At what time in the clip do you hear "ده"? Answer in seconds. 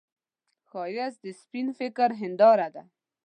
2.75-2.83